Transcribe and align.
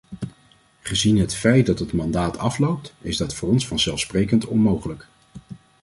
Gezien 0.79 1.17
het 1.17 1.35
feit 1.35 1.65
dat 1.65 1.79
het 1.79 1.93
mandaat 1.93 2.37
afloopt, 2.37 2.93
is 3.01 3.17
dat 3.17 3.35
voor 3.35 3.49
ons 3.49 3.67
vanzelfsprekend 3.67 4.45
onmogelijk. 4.45 5.07